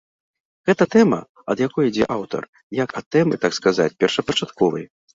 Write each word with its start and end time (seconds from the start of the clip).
Гэта 0.69 0.87
тэма, 0.95 1.19
ад 1.55 1.61
якое 1.67 1.85
ідзе 1.89 2.09
аўтар, 2.17 2.43
як 2.83 2.89
ад 3.03 3.11
тэмы, 3.17 3.35
так 3.47 3.51
сказаць, 3.63 3.93
першапачатковай. 4.05 4.95